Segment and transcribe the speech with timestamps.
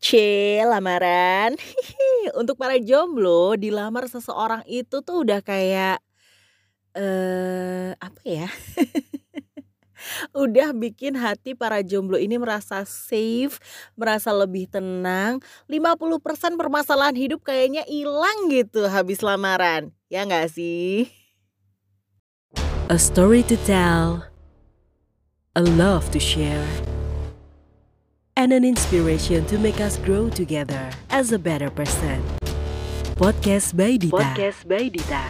[0.00, 0.10] C
[0.62, 1.56] lamaran.
[2.40, 6.00] Untuk para jomblo, dilamar seseorang itu tuh udah kayak
[6.96, 8.48] eh apa ya?
[10.36, 13.58] udah bikin hati para jomblo ini merasa safe,
[13.96, 15.40] merasa lebih tenang.
[15.68, 19.92] 50% permasalahan hidup kayaknya hilang gitu habis lamaran.
[20.12, 21.10] Ya nggak sih?
[22.86, 24.22] A story to tell,
[25.58, 26.62] a love to share,
[28.36, 32.20] and an inspiration to make us grow together as a better person.
[33.16, 34.12] Podcast by Dita.
[34.12, 35.24] Podcast by Dita.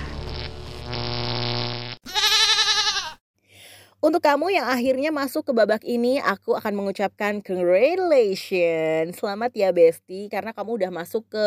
[4.03, 9.15] Untuk kamu yang akhirnya masuk ke babak ini, aku akan mengucapkan congratulations.
[9.19, 11.47] Selamat ya Besti, karena kamu udah masuk ke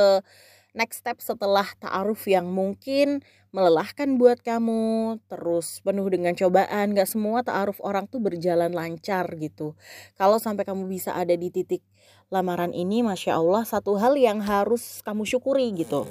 [0.74, 7.42] next step setelah ta'aruf yang mungkin melelahkan buat kamu, terus penuh dengan cobaan, gak semua
[7.42, 9.74] ta'aruf orang tuh berjalan lancar gitu.
[10.14, 11.82] Kalau sampai kamu bisa ada di titik
[12.30, 16.06] lamaran ini, Masya Allah satu hal yang harus kamu syukuri gitu.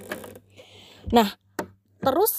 [1.15, 1.39] Nah,
[2.03, 2.35] terus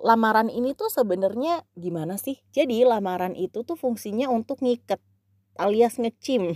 [0.00, 2.40] lamaran ini tuh sebenarnya gimana sih?
[2.50, 5.00] Jadi lamaran itu tuh fungsinya untuk ngiket
[5.58, 6.54] alias ngecim.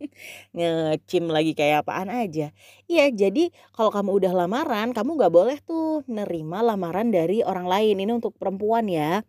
[0.56, 2.54] Ngecim lagi kayak apaan aja.
[2.86, 7.98] Iya jadi kalau kamu udah lamaran kamu gak boleh tuh nerima lamaran dari orang lain.
[7.98, 9.24] Ini untuk perempuan ya.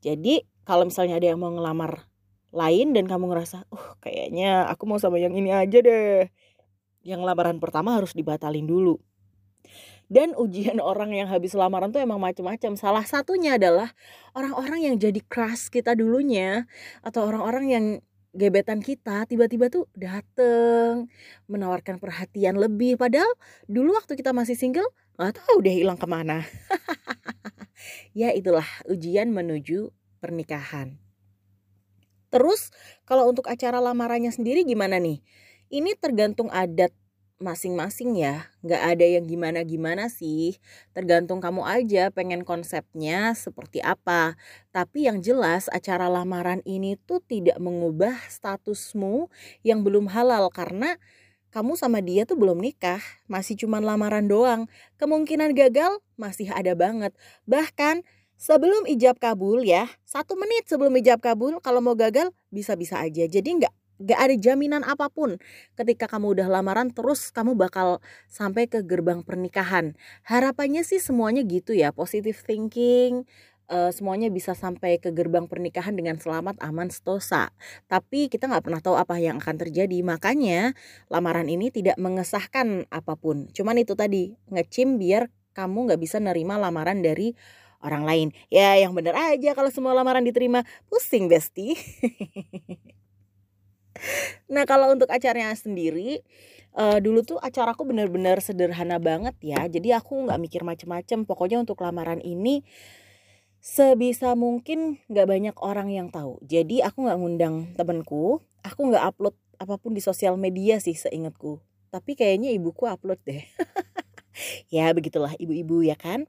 [0.00, 2.08] Jadi kalau misalnya ada yang mau ngelamar
[2.56, 6.30] lain dan kamu ngerasa uh kayaknya aku mau sama yang ini aja deh.
[7.06, 8.98] Yang lamaran pertama harus dibatalin dulu.
[10.06, 13.94] Dan ujian orang yang habis lamaran tuh emang macam-macam salah satunya adalah
[14.34, 16.66] orang-orang yang jadi crush kita dulunya
[17.02, 17.84] atau orang-orang yang
[18.36, 21.08] gebetan kita tiba-tiba tuh dateng
[21.48, 23.00] menawarkan perhatian lebih.
[23.00, 23.32] Padahal
[23.64, 26.44] dulu waktu kita masih single nggak tahu udah hilang ke mana.
[28.16, 30.96] Ya itulah ujian menuju pernikahan.
[32.32, 32.72] Terus
[33.06, 35.22] kalau untuk acara lamarannya sendiri gimana nih?
[35.68, 36.96] Ini tergantung adat
[37.36, 38.48] masing-masing ya.
[38.64, 40.56] Nggak ada yang gimana-gimana sih.
[40.96, 44.36] Tergantung kamu aja pengen konsepnya seperti apa.
[44.72, 49.28] Tapi yang jelas acara lamaran ini tuh tidak mengubah statusmu
[49.60, 50.48] yang belum halal.
[50.48, 50.96] Karena
[51.52, 53.00] kamu sama dia tuh belum nikah.
[53.28, 54.68] Masih cuman lamaran doang.
[54.96, 57.12] Kemungkinan gagal masih ada banget.
[57.44, 58.04] Bahkan
[58.36, 63.24] Sebelum ijab kabul ya, satu menit sebelum ijab kabul kalau mau gagal bisa-bisa aja.
[63.24, 65.40] Jadi nggak gak ada jaminan apa pun.
[65.78, 69.96] Ketika kamu udah lamaran terus kamu bakal sampai ke gerbang pernikahan.
[70.26, 73.24] Harapannya sih semuanya gitu ya positive thinking
[73.70, 77.50] uh, semuanya bisa sampai ke gerbang pernikahan dengan selamat aman stosa
[77.90, 79.98] tapi kita nggak pernah tahu apa yang akan terjadi.
[80.02, 80.74] Makanya
[81.10, 83.50] lamaran ini tidak mengesahkan apa pun.
[83.52, 87.32] Cuman itu tadi ngecim biar kamu nggak bisa nerima lamaran dari
[87.84, 88.28] orang lain.
[88.52, 90.64] Ya yang bener aja kalau semua lamaran diterima.
[90.90, 91.76] Pusing besti
[94.52, 96.22] Nah kalau untuk acaranya sendiri
[96.76, 99.64] uh, dulu tuh acaraku bener-bener sederhana banget ya.
[99.66, 101.24] Jadi aku nggak mikir macem-macem.
[101.24, 102.62] Pokoknya untuk lamaran ini
[103.58, 106.38] sebisa mungkin nggak banyak orang yang tahu.
[106.44, 108.44] Jadi aku nggak ngundang temenku.
[108.62, 111.58] Aku nggak upload apa pun di sosial media sih seingatku.
[111.90, 113.42] Tapi kayaknya ibuku upload deh.
[114.74, 116.28] ya begitulah ibu-ibu ya kan.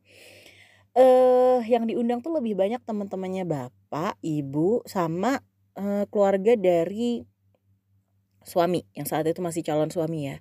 [0.98, 5.38] Eh uh, yang diundang tuh lebih banyak teman-temannya bapak, ibu, sama
[5.78, 7.22] uh, keluarga dari
[8.48, 10.38] suami yang saat itu masih calon suami ya.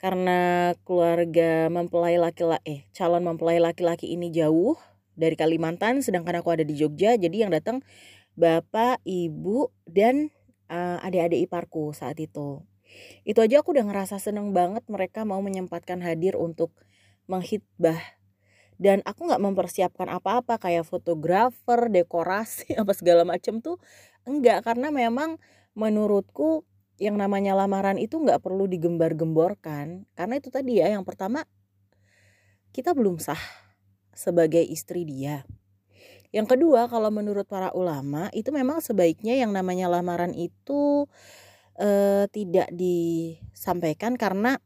[0.00, 4.80] Karena keluarga mempelai laki-laki eh calon mempelai laki-laki ini jauh
[5.14, 7.84] dari Kalimantan sedangkan aku ada di Jogja jadi yang datang
[8.34, 10.34] bapak ibu dan
[10.72, 12.64] uh, adik-adik iparku saat itu.
[13.26, 16.74] Itu aja aku udah ngerasa seneng banget mereka mau menyempatkan hadir untuk
[17.26, 17.98] menghitbah.
[18.74, 23.78] Dan aku nggak mempersiapkan apa-apa kayak fotografer, dekorasi apa segala macem tuh
[24.26, 24.66] enggak.
[24.66, 25.38] Karena memang
[25.74, 26.66] menurutku
[26.98, 31.42] yang namanya lamaran itu nggak perlu digembar-gemborkan karena itu tadi ya yang pertama
[32.70, 33.40] kita belum sah
[34.14, 35.46] sebagai istri dia.
[36.34, 41.06] Yang kedua kalau menurut para ulama itu memang sebaiknya yang namanya lamaran itu
[41.78, 44.58] eh, tidak disampaikan karena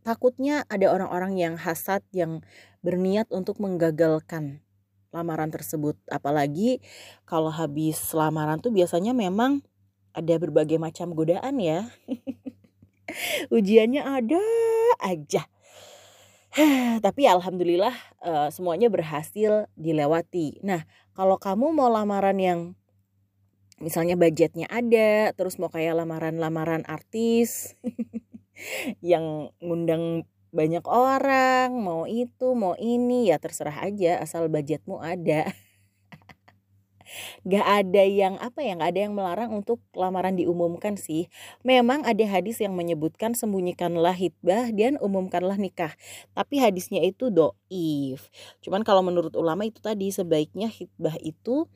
[0.00, 2.40] takutnya ada orang-orang yang hasad yang
[2.80, 4.64] berniat untuk menggagalkan
[5.12, 6.00] lamaran tersebut.
[6.08, 6.80] Apalagi
[7.28, 9.60] kalau habis lamaran tuh biasanya memang
[10.18, 11.86] ada berbagai macam godaan ya.
[13.54, 14.42] Ujiannya ada
[14.98, 15.46] aja.
[17.04, 17.94] Tapi alhamdulillah
[18.24, 20.58] uh, semuanya berhasil dilewati.
[20.66, 20.84] Nah,
[21.14, 22.60] kalau kamu mau lamaran yang
[23.78, 27.78] misalnya budgetnya ada, terus mau kayak lamaran-lamaran artis
[29.04, 35.46] yang ngundang banyak orang, mau itu, mau ini, ya terserah aja asal budgetmu ada.
[37.46, 41.28] gak ada yang apa ya gak ada yang melarang untuk lamaran diumumkan sih.
[41.66, 45.92] Memang ada hadis yang menyebutkan sembunyikanlah hitbah dan umumkanlah nikah.
[46.32, 48.30] Tapi hadisnya itu doif.
[48.64, 51.66] Cuman kalau menurut ulama itu tadi sebaiknya hitbah itu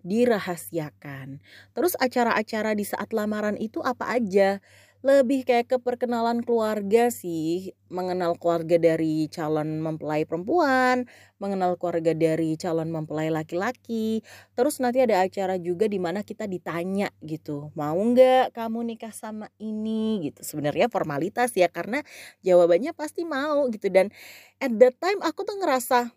[0.00, 1.44] dirahasiakan.
[1.76, 4.58] Terus acara-acara di saat lamaran itu apa aja
[5.00, 7.72] lebih kayak ke perkenalan keluarga sih.
[7.88, 11.08] Mengenal keluarga dari calon mempelai perempuan
[11.40, 14.20] mengenal keluarga dari calon mempelai laki-laki.
[14.52, 19.48] Terus nanti ada acara juga di mana kita ditanya gitu mau nggak kamu nikah sama
[19.56, 20.20] ini?
[20.30, 20.44] Gitu.
[20.44, 22.04] Sebenarnya formalitas ya karena
[22.44, 23.88] jawabannya pasti mau gitu.
[23.88, 24.12] Dan
[24.60, 26.12] at that time aku tuh ngerasa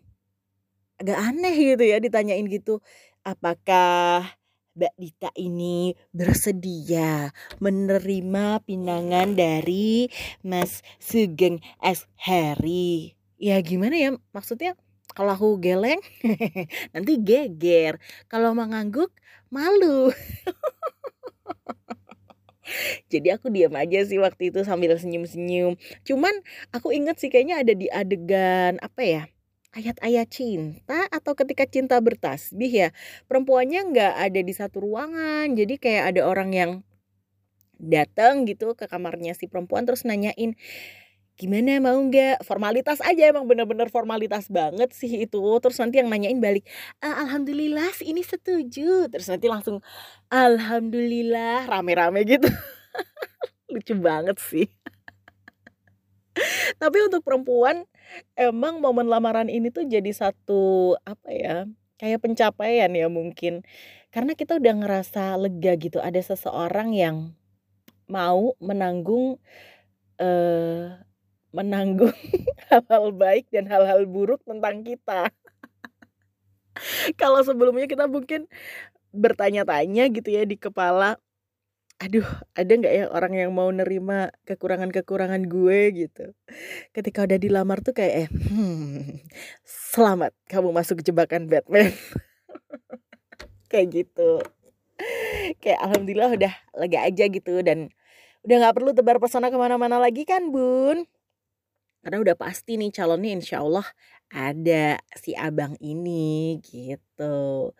[1.00, 2.78] agak aneh gitu ya ditanyain gitu.
[3.24, 4.36] Apakah
[4.74, 7.30] Mbak Dita ini bersedia
[7.62, 10.10] menerima pinangan dari
[10.42, 12.10] Mas Sugeng S.
[12.18, 13.14] Harry.
[13.38, 14.74] Ya gimana ya maksudnya
[15.14, 16.02] kalau aku geleng
[16.94, 18.02] nanti geger.
[18.26, 19.14] Kalau mengangguk
[19.46, 20.10] malu.
[23.12, 25.78] Jadi aku diam aja sih waktu itu sambil senyum-senyum.
[26.02, 26.34] Cuman
[26.74, 29.22] aku inget sih kayaknya ada di adegan apa ya?
[29.74, 32.88] Ayat-ayat cinta atau ketika cinta bertasbih ya?
[33.26, 36.70] Perempuannya nggak ada di satu ruangan jadi kayak ada orang yang
[37.76, 40.54] datang gitu ke kamarnya si perempuan terus nanyain
[41.34, 42.46] gimana mau nggak?
[42.46, 45.42] Formalitas aja emang bener-bener formalitas banget sih itu.
[45.58, 46.64] Terus nanti yang nanyain balik
[47.02, 49.10] alhamdulillah ini setuju.
[49.10, 49.82] Terus nanti langsung
[50.30, 52.46] alhamdulillah rame-rame gitu.
[53.74, 54.70] Lucu banget sih
[56.78, 57.86] tapi untuk perempuan
[58.38, 61.56] emang momen lamaran ini tuh jadi satu apa ya
[61.98, 63.62] kayak pencapaian ya mungkin
[64.14, 67.16] karena kita udah ngerasa lega gitu ada seseorang yang
[68.06, 69.40] mau menanggung
[70.20, 71.02] eh
[71.54, 72.10] menanggung
[72.70, 75.30] hal-hal baik dan hal-hal buruk tentang kita.
[77.20, 78.50] Kalau sebelumnya kita mungkin
[79.14, 81.22] bertanya-tanya gitu ya di kepala,
[82.02, 82.26] aduh
[82.58, 85.80] ada nggak ya orang yang mau nerima kekurangan-kekurangan gue?
[85.94, 86.34] Gitu.
[86.90, 89.24] Ketika udah dilamar tuh kayak eh hmm,
[89.64, 91.90] selamat kamu masuk jebakan Batman.
[93.70, 94.38] Kayak gitu.
[95.58, 97.90] Kayak alhamdulillah udah lega aja gitu dan
[98.46, 101.10] udah nggak perlu tebar pesona ke mana-mana lagi kan bun?
[102.04, 103.82] Karena udah pasti nih calonnya insya Allah
[104.30, 107.72] ada si abang ini gitu.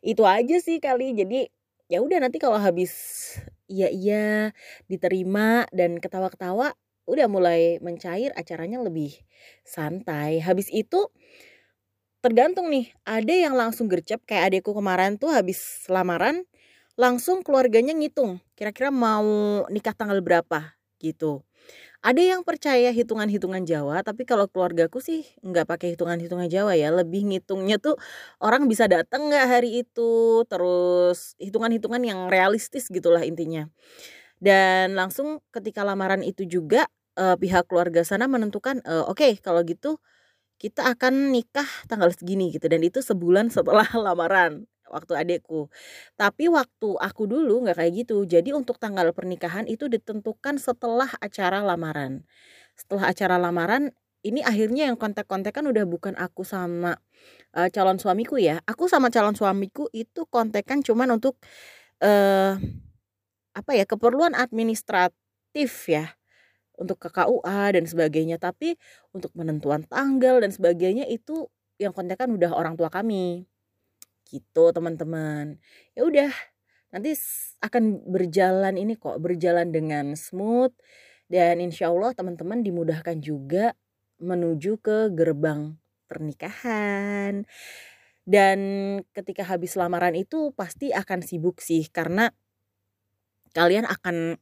[0.00, 1.12] Itu aja sih kali.
[1.18, 1.50] Jadi
[1.92, 2.92] ya udah nanti kalau habis
[3.68, 4.26] iya iya
[4.88, 6.72] diterima dan ketawa-ketawa
[7.04, 9.12] udah mulai mencair acaranya lebih
[9.68, 10.40] santai.
[10.40, 11.12] Habis itu
[12.24, 16.46] tergantung nih ada yang langsung gercep kayak adekku kemarin tuh habis lamaran
[16.94, 19.26] langsung keluarganya ngitung kira-kira mau
[19.68, 21.42] nikah tanggal berapa gitu
[22.02, 26.90] ada yang percaya hitungan-hitungan Jawa, tapi kalau keluargaku sih nggak pakai hitungan-hitungan Jawa ya.
[26.90, 27.94] Lebih ngitungnya tuh
[28.42, 33.70] orang bisa datang nggak hari itu, terus hitungan-hitungan yang realistis gitulah intinya.
[34.42, 39.62] Dan langsung ketika lamaran itu juga uh, pihak keluarga sana menentukan, uh, oke okay, kalau
[39.62, 40.02] gitu
[40.62, 45.72] kita akan nikah tanggal segini gitu dan itu sebulan setelah lamaran waktu adekku.
[46.20, 48.28] Tapi waktu aku dulu nggak kayak gitu.
[48.28, 52.22] Jadi untuk tanggal pernikahan itu ditentukan setelah acara lamaran.
[52.76, 53.90] Setelah acara lamaran
[54.22, 56.94] ini akhirnya yang kontak-kontak kan udah bukan aku sama
[57.56, 58.60] uh, calon suamiku ya.
[58.68, 61.40] Aku sama calon suamiku itu kontekan cuman untuk
[62.04, 62.54] uh,
[63.52, 66.16] apa ya keperluan administratif ya
[66.80, 68.80] untuk ke KUA dan sebagainya tapi
[69.12, 71.46] untuk penentuan tanggal dan sebagainya itu
[71.76, 73.44] yang kontekan udah orang tua kami
[74.32, 75.60] gitu teman-teman.
[75.92, 76.32] Ya udah
[76.92, 77.12] nanti
[77.60, 80.72] akan berjalan ini kok berjalan dengan smooth
[81.28, 83.76] dan insya Allah teman-teman dimudahkan juga
[84.20, 85.76] menuju ke gerbang
[86.08, 87.44] pernikahan.
[88.22, 88.58] Dan
[89.12, 92.30] ketika habis lamaran itu pasti akan sibuk sih karena
[93.52, 94.38] kalian akan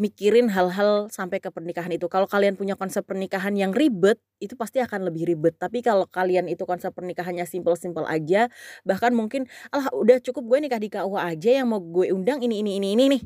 [0.00, 2.08] mikirin hal-hal sampai ke pernikahan itu.
[2.08, 5.56] Kalau kalian punya konsep pernikahan yang ribet, itu pasti akan lebih ribet.
[5.60, 8.48] Tapi kalau kalian itu konsep pernikahannya simpel-simpel aja,
[8.88, 12.64] bahkan mungkin alah udah cukup gue nikah di KUA aja yang mau gue undang ini
[12.64, 13.22] ini ini ini nih.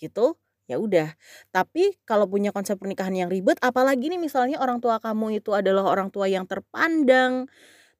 [0.00, 0.26] Gitu.
[0.70, 1.10] Ya udah.
[1.50, 5.82] Tapi kalau punya konsep pernikahan yang ribet, apalagi nih misalnya orang tua kamu itu adalah
[5.82, 7.50] orang tua yang terpandang,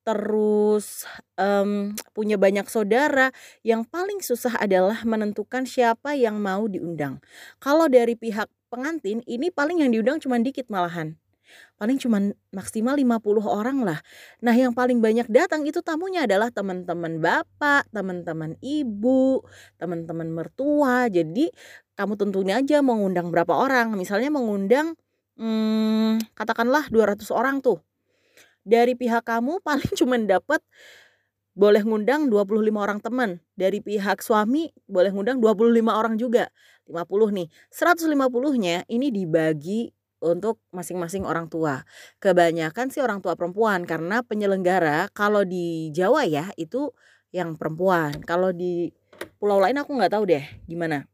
[0.02, 1.04] terus
[1.37, 3.30] um, punya banyak saudara,
[3.61, 7.21] yang paling susah adalah menentukan siapa yang mau diundang.
[7.61, 11.19] Kalau dari pihak pengantin, ini paling yang diundang cuma dikit malahan.
[11.76, 12.23] Paling cuma
[12.54, 13.99] maksimal 50 orang lah.
[14.38, 19.42] Nah yang paling banyak datang itu tamunya adalah teman-teman bapak, teman-teman ibu,
[19.80, 21.11] teman-teman mertua.
[21.11, 21.50] Jadi
[21.99, 23.99] kamu tentunya aja mau ngundang berapa orang.
[23.99, 24.95] Misalnya mengundang
[25.40, 27.83] hmm, katakanlah 200 orang tuh
[28.70, 30.62] dari pihak kamu paling cuma dapat
[31.58, 33.42] boleh ngundang 25 orang teman.
[33.58, 36.48] Dari pihak suami boleh ngundang 25 orang juga.
[36.86, 37.48] 50 nih.
[37.74, 39.90] 150-nya ini dibagi
[40.22, 41.82] untuk masing-masing orang tua.
[42.22, 46.94] Kebanyakan sih orang tua perempuan karena penyelenggara kalau di Jawa ya itu
[47.34, 48.22] yang perempuan.
[48.22, 48.90] Kalau di
[49.40, 51.08] pulau lain aku nggak tahu deh gimana.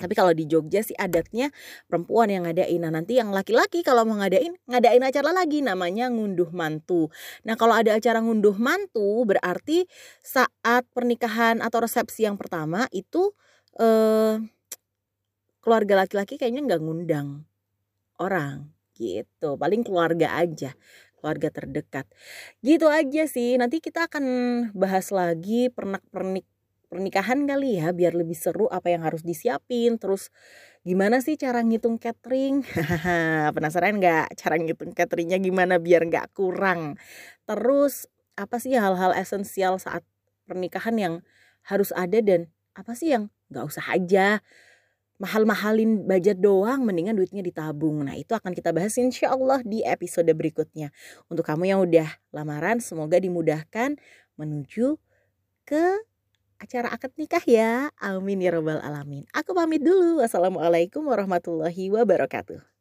[0.00, 1.52] Tapi kalau di Jogja sih adatnya
[1.84, 2.80] perempuan yang ngadain.
[2.80, 7.12] Nah nanti yang laki-laki kalau mau ngadain, ngadain acara lagi namanya ngunduh mantu.
[7.44, 9.84] Nah kalau ada acara ngunduh mantu berarti
[10.24, 13.36] saat pernikahan atau resepsi yang pertama itu
[13.76, 14.40] eh,
[15.60, 17.44] keluarga laki-laki kayaknya nggak ngundang
[18.16, 19.60] orang gitu.
[19.60, 20.72] Paling keluarga aja
[21.20, 22.08] keluarga terdekat
[22.64, 24.24] gitu aja sih nanti kita akan
[24.72, 26.48] bahas lagi pernak pernik
[26.90, 30.34] pernikahan kali ya biar lebih seru apa yang harus disiapin terus
[30.82, 32.66] gimana sih cara ngitung catering?
[33.56, 36.98] Penasaran nggak cara ngitung cateringnya gimana biar nggak kurang?
[37.46, 40.02] Terus apa sih hal-hal esensial saat
[40.50, 41.14] pernikahan yang
[41.62, 44.42] harus ada dan apa sih yang nggak usah aja?
[45.20, 48.02] Mahal-mahalin budget doang mendingan duitnya ditabung.
[48.02, 50.90] Nah itu akan kita bahas insya Allah di episode berikutnya.
[51.28, 54.00] Untuk kamu yang udah lamaran semoga dimudahkan
[54.40, 54.96] menuju
[55.68, 56.09] ke
[56.60, 57.88] acara akad nikah ya.
[57.98, 59.24] Amin ya robbal alamin.
[59.34, 60.20] Aku pamit dulu.
[60.22, 62.79] Wassalamualaikum warahmatullahi wabarakatuh.